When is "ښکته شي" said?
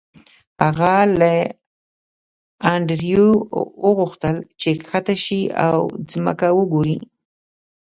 4.87-5.41